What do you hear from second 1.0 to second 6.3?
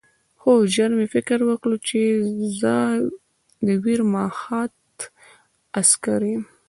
فکر وکړ چې زه د ویرماخت عسکر